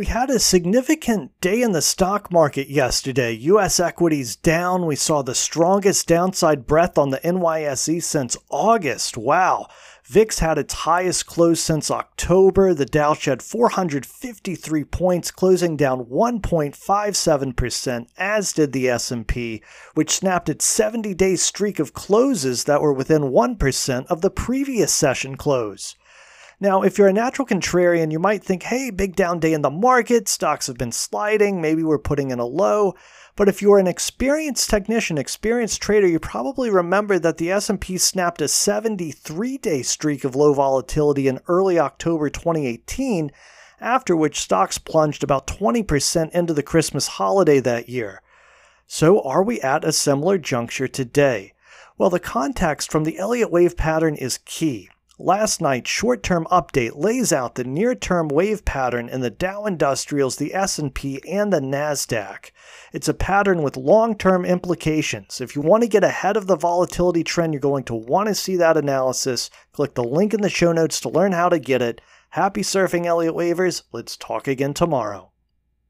We 0.00 0.06
had 0.06 0.30
a 0.30 0.38
significant 0.38 1.38
day 1.42 1.60
in 1.60 1.72
the 1.72 1.82
stock 1.82 2.32
market 2.32 2.70
yesterday. 2.70 3.32
US 3.32 3.78
equities 3.78 4.34
down. 4.34 4.86
We 4.86 4.96
saw 4.96 5.20
the 5.20 5.34
strongest 5.34 6.08
downside 6.08 6.66
breadth 6.66 6.96
on 6.96 7.10
the 7.10 7.18
NYSE 7.18 8.02
since 8.02 8.34
August. 8.48 9.18
Wow. 9.18 9.66
VIX 10.06 10.38
had 10.38 10.56
its 10.56 10.72
highest 10.72 11.26
close 11.26 11.60
since 11.60 11.90
October. 11.90 12.72
The 12.72 12.86
Dow 12.86 13.12
shed 13.12 13.42
453 13.42 14.84
points, 14.84 15.30
closing 15.30 15.76
down 15.76 16.06
1.57%, 16.06 18.06
as 18.16 18.54
did 18.54 18.72
the 18.72 18.88
S&P, 18.88 19.62
which 19.92 20.16
snapped 20.16 20.48
its 20.48 20.78
70-day 20.78 21.36
streak 21.36 21.78
of 21.78 21.92
closes 21.92 22.64
that 22.64 22.80
were 22.80 22.94
within 22.94 23.24
1% 23.24 24.06
of 24.06 24.22
the 24.22 24.30
previous 24.30 24.94
session 24.94 25.36
close. 25.36 25.94
Now, 26.62 26.82
if 26.82 26.98
you're 26.98 27.08
a 27.08 27.12
natural 27.12 27.46
contrarian, 27.46 28.12
you 28.12 28.18
might 28.18 28.44
think, 28.44 28.64
hey, 28.64 28.90
big 28.90 29.16
down 29.16 29.40
day 29.40 29.54
in 29.54 29.62
the 29.62 29.70
market, 29.70 30.28
stocks 30.28 30.66
have 30.66 30.76
been 30.76 30.92
sliding, 30.92 31.62
maybe 31.62 31.82
we're 31.82 31.98
putting 31.98 32.30
in 32.30 32.38
a 32.38 32.44
low. 32.44 32.94
But 33.34 33.48
if 33.48 33.62
you're 33.62 33.78
an 33.78 33.86
experienced 33.86 34.68
technician, 34.68 35.16
experienced 35.16 35.80
trader, 35.80 36.06
you 36.06 36.18
probably 36.20 36.68
remember 36.68 37.18
that 37.18 37.38
the 37.38 37.50
S&P 37.50 37.96
snapped 37.96 38.42
a 38.42 38.44
73-day 38.44 39.80
streak 39.80 40.22
of 40.22 40.36
low 40.36 40.52
volatility 40.52 41.28
in 41.28 41.40
early 41.48 41.78
October 41.78 42.28
2018, 42.28 43.30
after 43.80 44.14
which 44.14 44.38
stocks 44.38 44.76
plunged 44.76 45.24
about 45.24 45.46
20% 45.46 46.30
into 46.32 46.52
the 46.52 46.62
Christmas 46.62 47.06
holiday 47.06 47.60
that 47.60 47.88
year. 47.88 48.20
So 48.86 49.22
are 49.22 49.42
we 49.42 49.62
at 49.62 49.82
a 49.82 49.92
similar 49.92 50.36
juncture 50.36 50.88
today? 50.88 51.54
Well, 51.96 52.10
the 52.10 52.20
context 52.20 52.92
from 52.92 53.04
the 53.04 53.16
Elliott 53.16 53.50
wave 53.50 53.78
pattern 53.78 54.14
is 54.14 54.40
key. 54.44 54.90
Last 55.22 55.60
night's 55.60 55.90
short-term 55.90 56.46
update 56.50 56.96
lays 56.96 57.30
out 57.30 57.54
the 57.54 57.62
near-term 57.62 58.28
wave 58.28 58.64
pattern 58.64 59.06
in 59.06 59.20
the 59.20 59.28
Dow 59.28 59.66
Industrials, 59.66 60.36
the 60.36 60.54
S&P, 60.54 61.20
and 61.28 61.52
the 61.52 61.60
Nasdaq. 61.60 62.52
It's 62.94 63.06
a 63.06 63.12
pattern 63.12 63.62
with 63.62 63.76
long-term 63.76 64.46
implications. 64.46 65.42
If 65.42 65.54
you 65.54 65.60
want 65.60 65.82
to 65.82 65.90
get 65.90 66.04
ahead 66.04 66.38
of 66.38 66.46
the 66.46 66.56
volatility 66.56 67.22
trend, 67.22 67.52
you're 67.52 67.60
going 67.60 67.84
to 67.84 67.94
want 67.94 68.28
to 68.28 68.34
see 68.34 68.56
that 68.56 68.78
analysis. 68.78 69.50
Click 69.72 69.92
the 69.92 70.02
link 70.02 70.32
in 70.32 70.40
the 70.40 70.48
show 70.48 70.72
notes 70.72 70.98
to 71.00 71.10
learn 71.10 71.32
how 71.32 71.50
to 71.50 71.58
get 71.58 71.82
it. 71.82 72.00
Happy 72.30 72.62
surfing, 72.62 73.04
Elliott 73.04 73.34
Wavers. 73.34 73.82
Let's 73.92 74.16
talk 74.16 74.48
again 74.48 74.72
tomorrow. 74.72 75.29